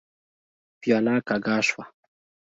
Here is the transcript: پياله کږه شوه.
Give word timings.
پياله 0.79 1.15
کږه 1.27 1.57
شوه. 1.67 1.83